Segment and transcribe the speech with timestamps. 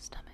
[0.00, 0.29] stomach.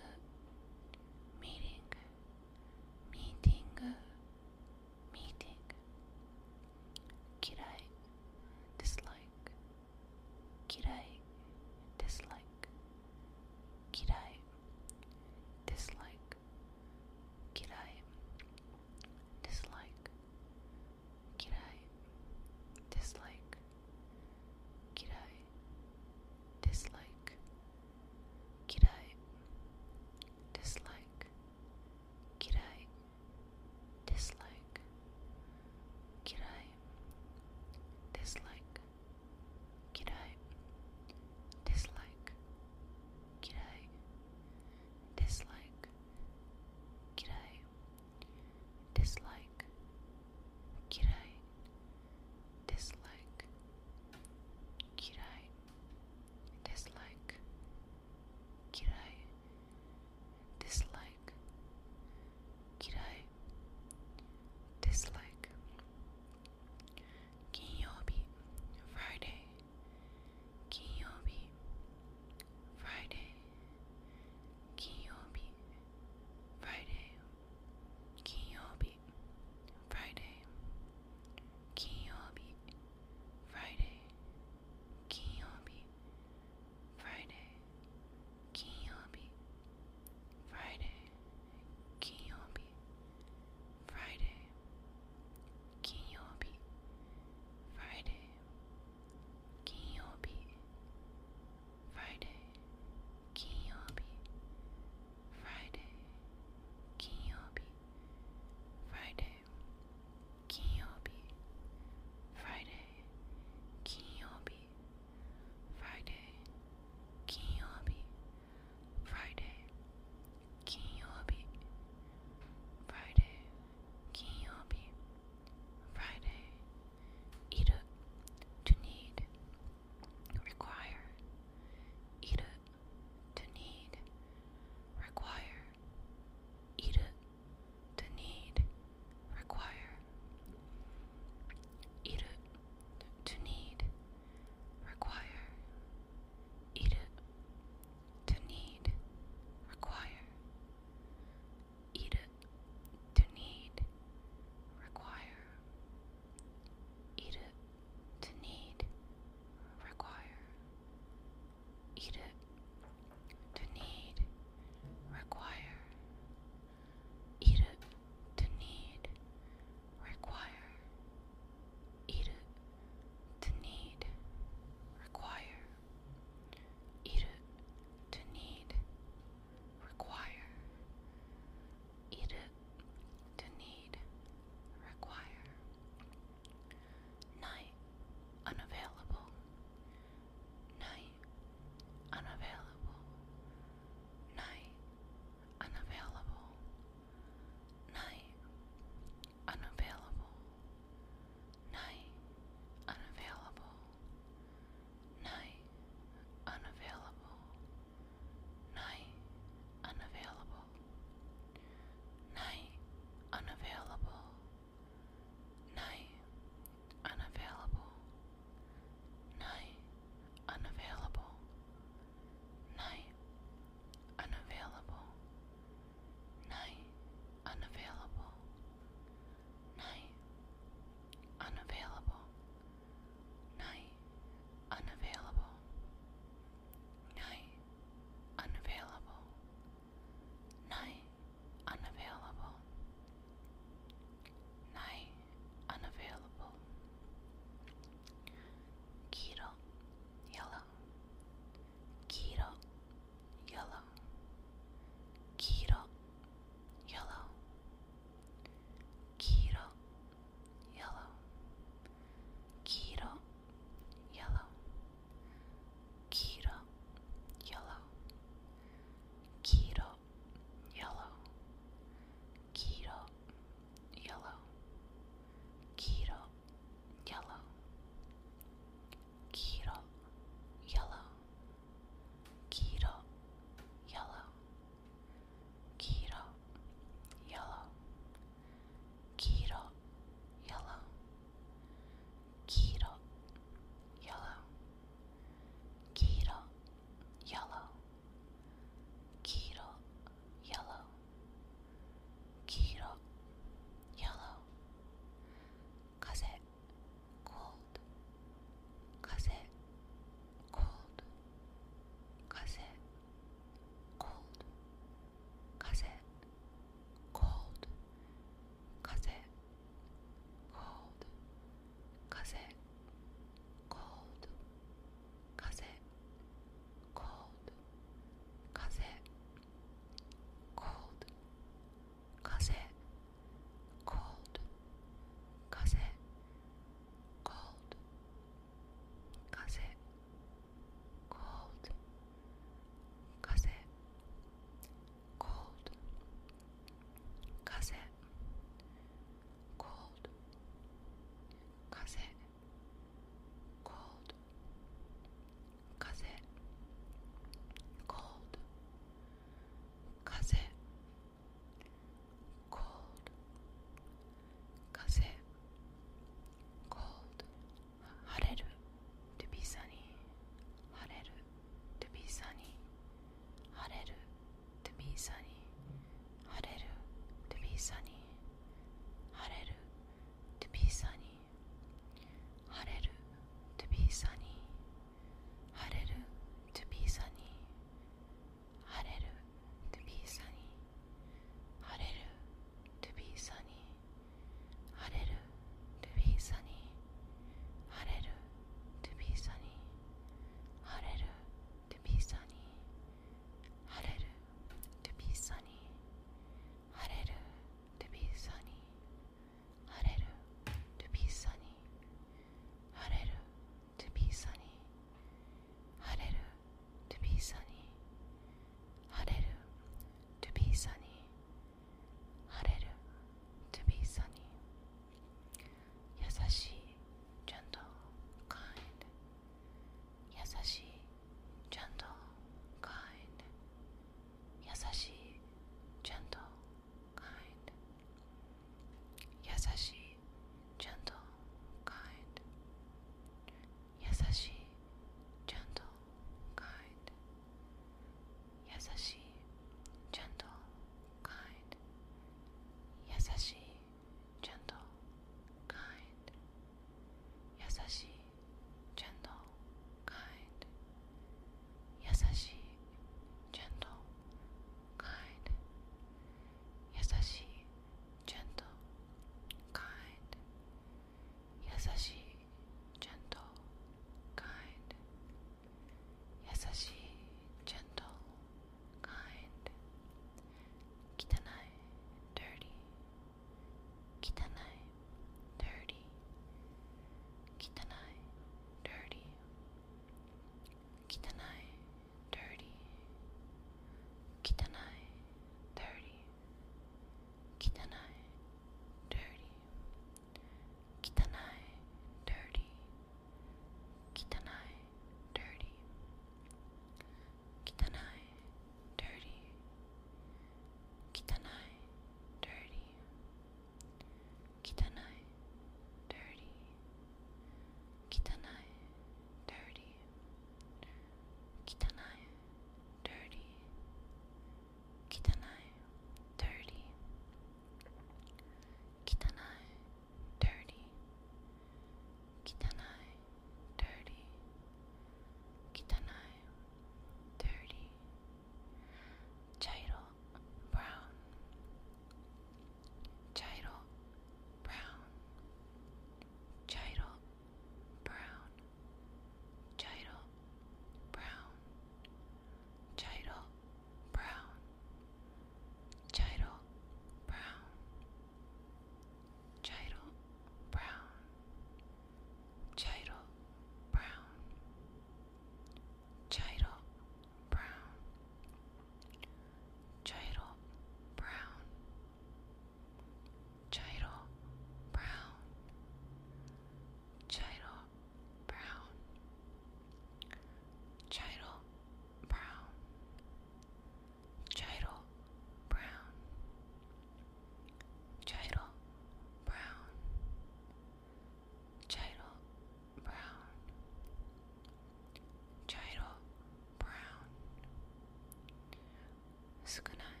[599.51, 600.00] 少ない。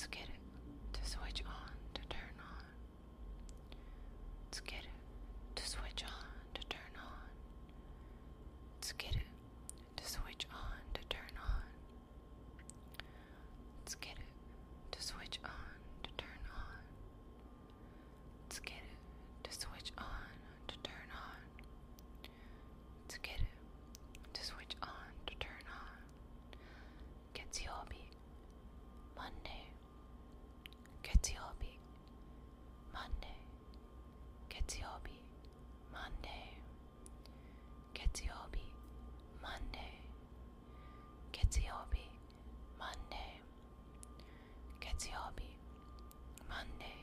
[0.00, 2.64] Let's get it to switch on to turn on.
[4.46, 4.89] Let's get it
[34.60, 35.16] Ketiobi,
[35.90, 36.50] Monday.
[39.42, 39.92] Monday.
[41.32, 42.04] Ketiobi,
[42.78, 43.40] Monday.
[46.48, 47.00] Monday.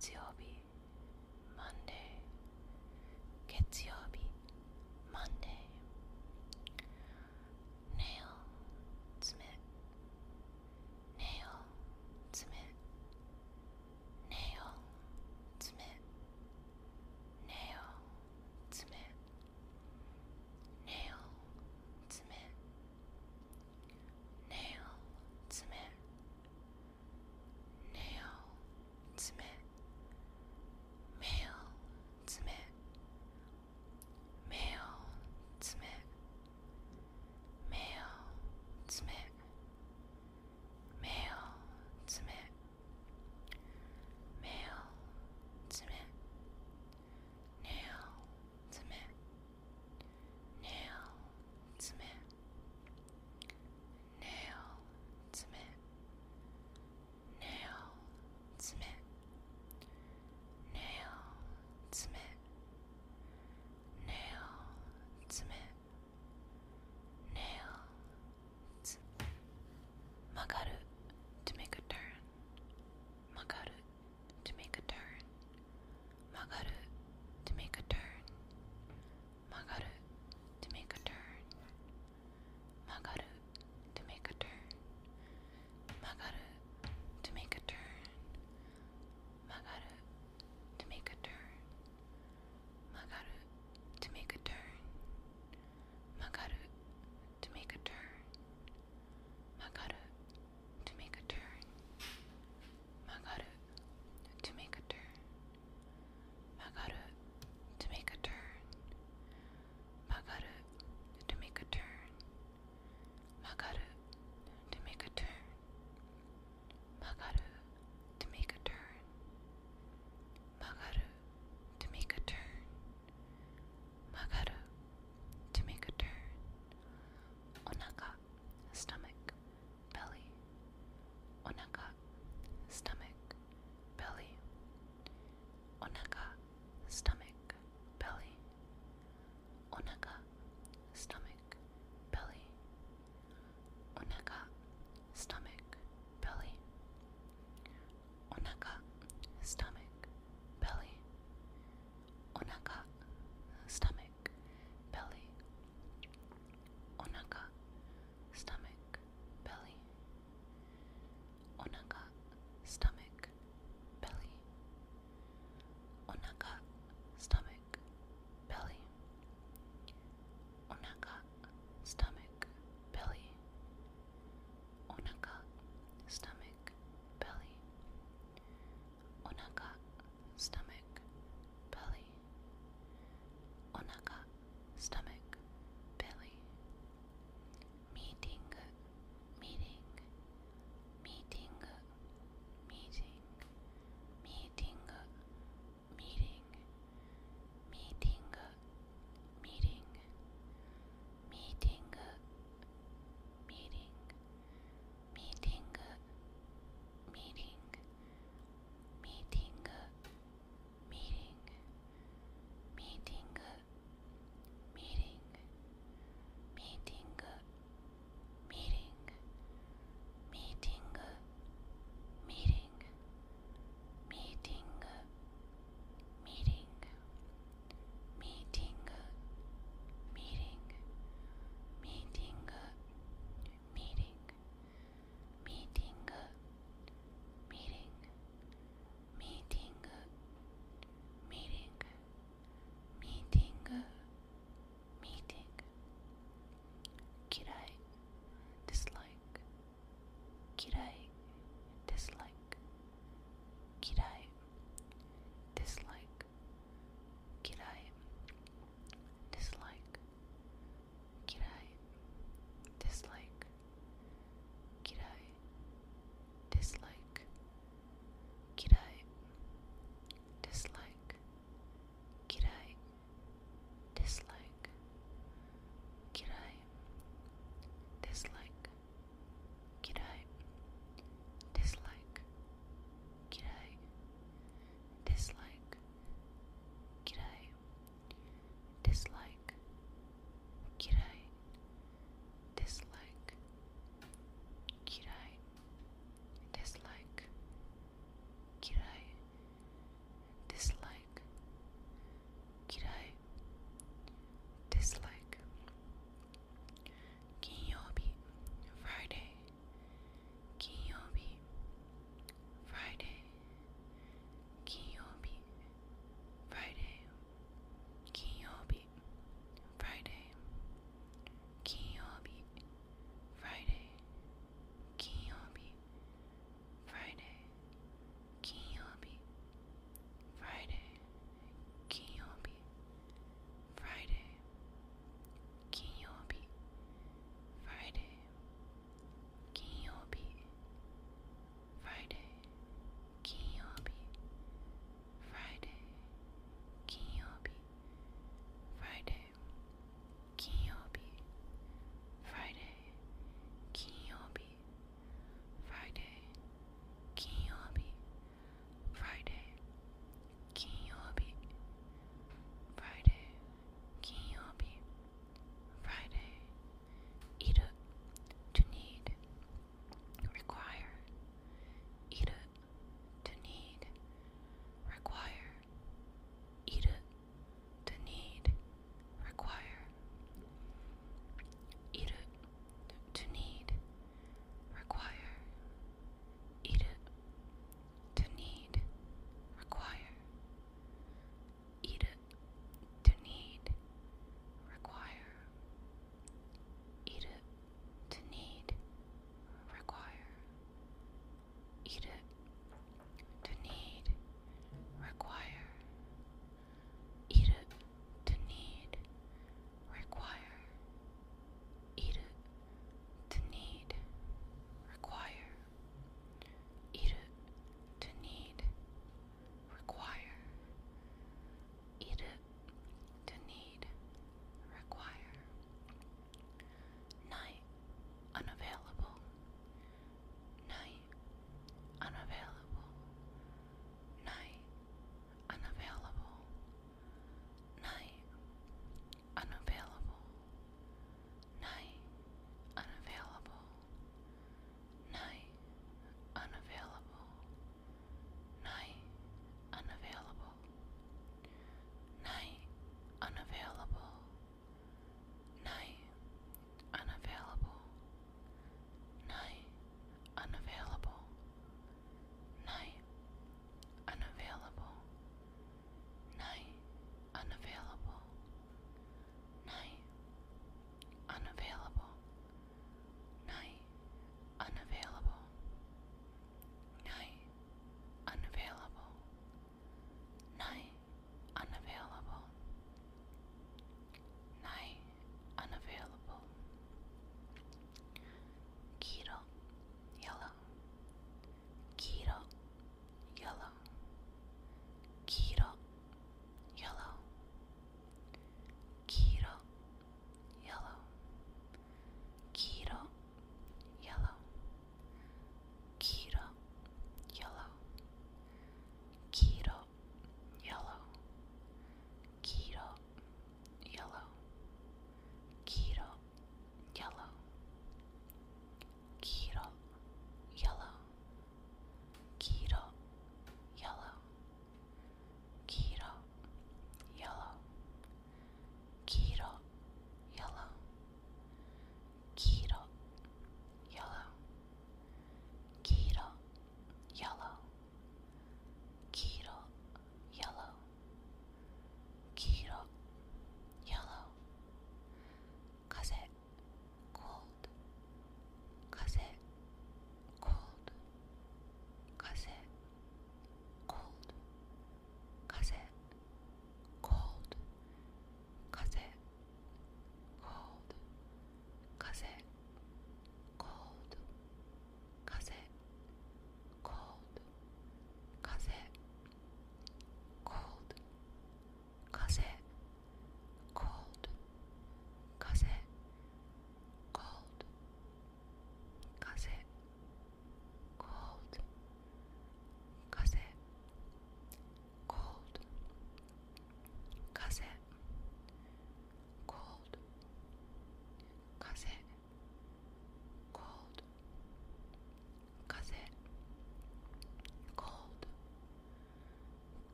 [0.00, 0.60] 月曜日
[1.56, 2.18] Monday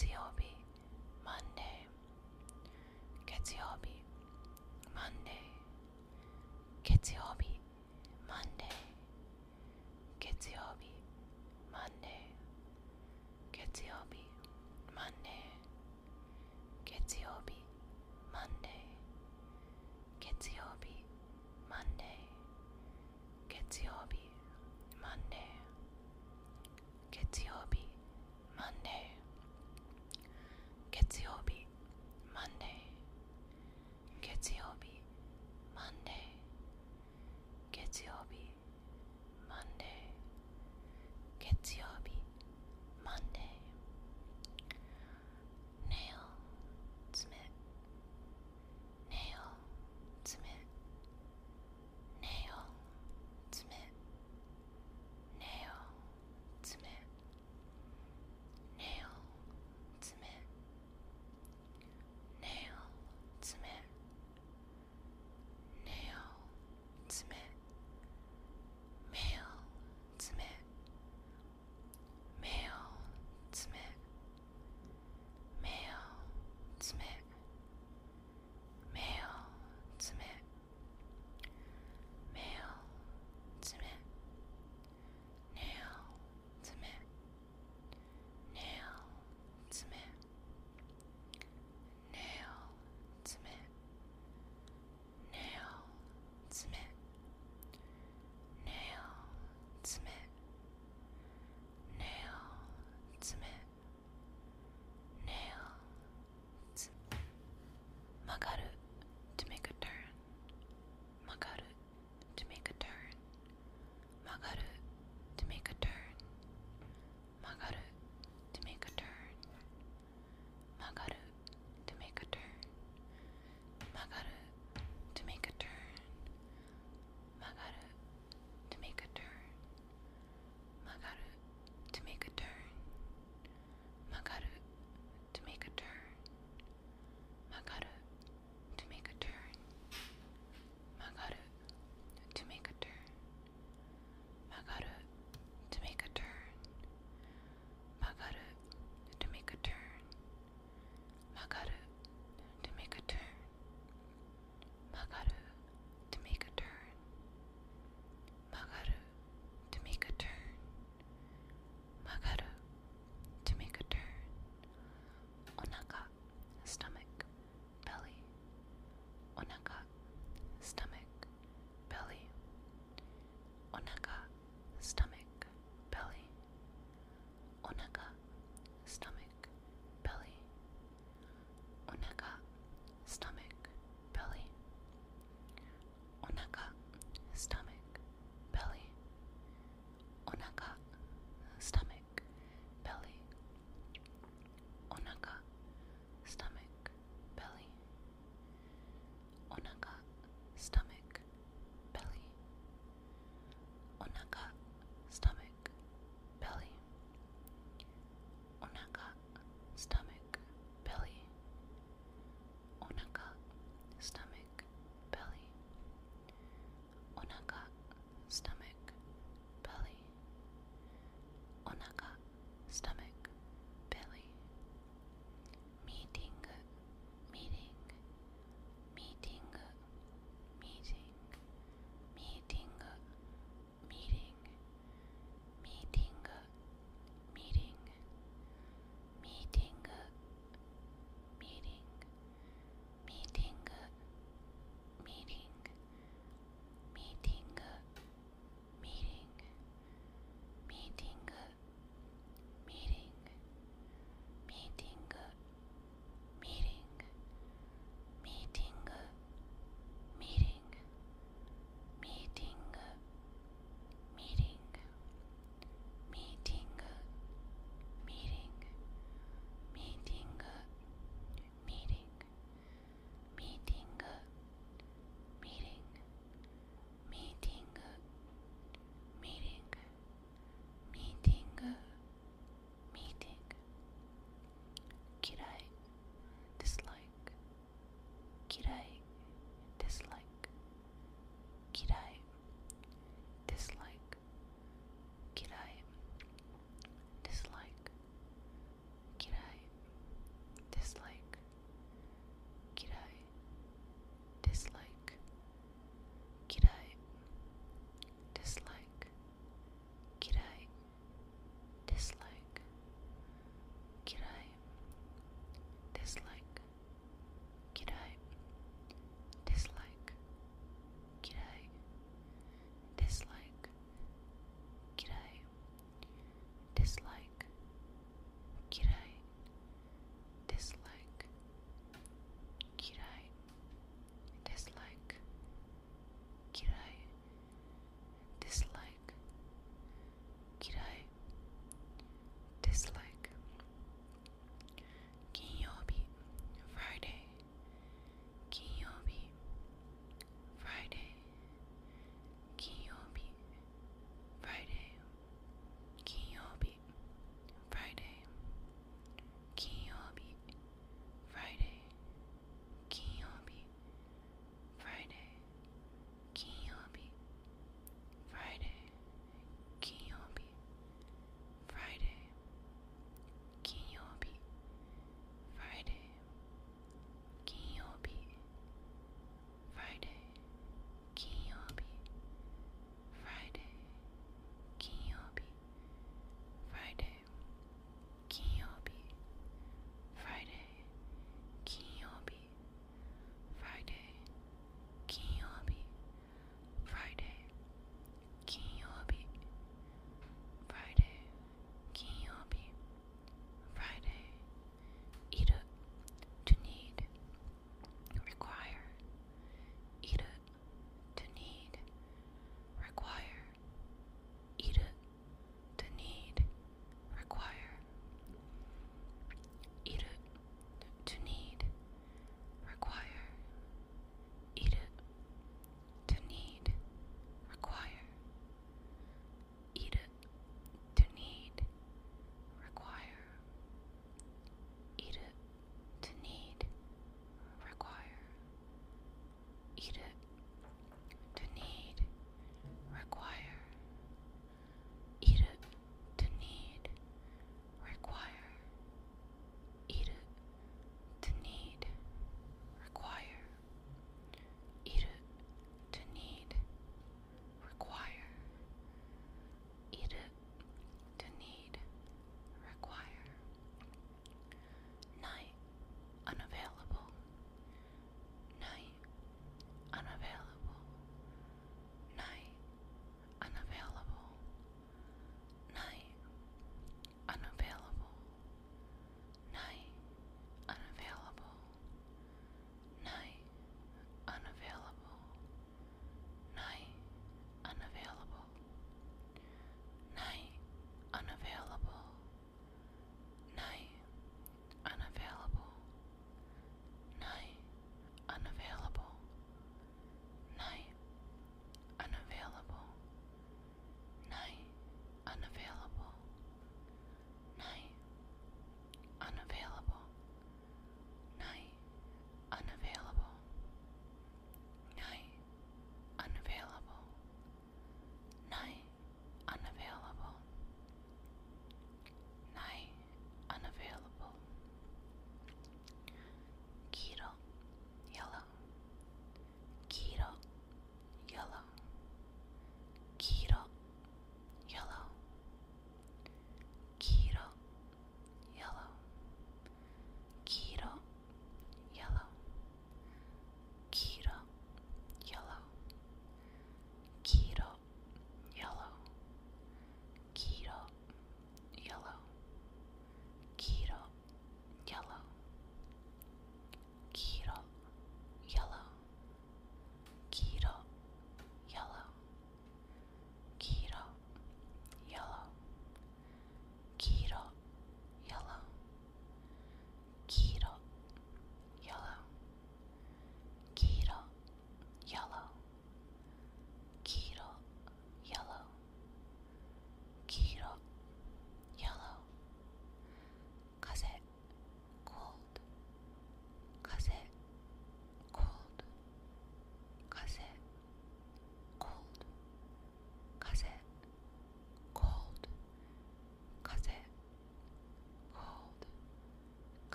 [0.00, 0.29] conceal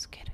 [0.00, 0.29] Let's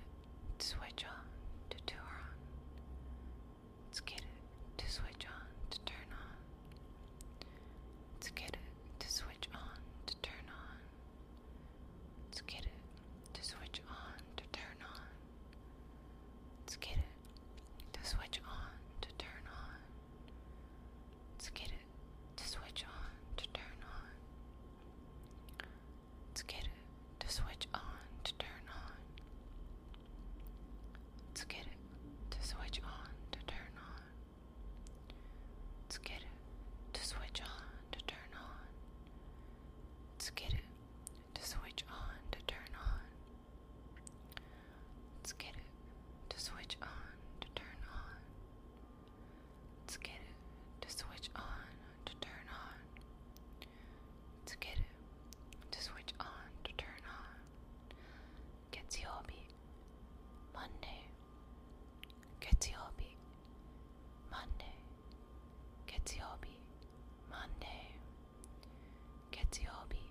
[69.32, 70.04] Getiobi,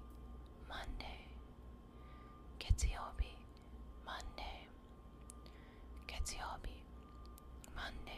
[0.70, 1.28] Monday.
[4.05, 4.68] Monday.
[7.76, 8.14] Monday.